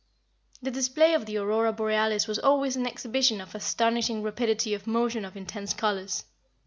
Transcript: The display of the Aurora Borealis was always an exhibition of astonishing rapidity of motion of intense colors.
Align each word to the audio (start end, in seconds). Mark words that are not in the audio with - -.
The 0.63 0.71
display 0.71 1.13
of 1.13 1.27
the 1.27 1.37
Aurora 1.37 1.71
Borealis 1.71 2.25
was 2.25 2.39
always 2.39 2.75
an 2.75 2.87
exhibition 2.87 3.39
of 3.39 3.53
astonishing 3.53 4.23
rapidity 4.23 4.73
of 4.73 4.87
motion 4.87 5.23
of 5.23 5.37
intense 5.37 5.75
colors. 5.75 6.23